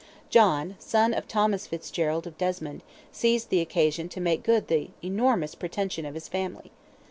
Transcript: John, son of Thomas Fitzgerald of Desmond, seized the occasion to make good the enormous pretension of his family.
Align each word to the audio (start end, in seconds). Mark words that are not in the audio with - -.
John, 0.31 0.77
son 0.79 1.13
of 1.13 1.27
Thomas 1.27 1.67
Fitzgerald 1.67 2.25
of 2.25 2.35
Desmond, 2.35 2.81
seized 3.11 3.51
the 3.51 3.61
occasion 3.61 4.09
to 4.09 4.19
make 4.19 4.41
good 4.41 4.67
the 4.67 4.89
enormous 5.03 5.53
pretension 5.53 6.07
of 6.07 6.15
his 6.15 6.27
family. 6.27 6.71